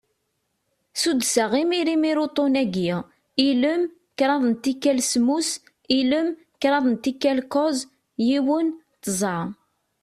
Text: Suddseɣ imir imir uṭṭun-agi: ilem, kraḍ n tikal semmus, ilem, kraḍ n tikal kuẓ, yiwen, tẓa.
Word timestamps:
Suddseɣ 1.01 1.51
imir 1.61 1.87
imir 1.95 2.17
uṭṭun-agi: 2.25 2.89
ilem, 3.47 3.83
kraḍ 4.17 4.41
n 4.51 4.53
tikal 4.63 4.99
semmus, 5.11 5.49
ilem, 5.99 6.27
kraḍ 6.61 6.85
n 6.91 6.95
tikal 7.03 7.39
kuẓ, 7.51 7.79
yiwen, 8.27 8.67
tẓa. 9.03 9.37